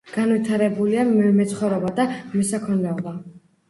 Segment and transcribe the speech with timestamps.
[0.13, 3.19] განვითარებულია მეცხვარეობა და მესაქონლეობა.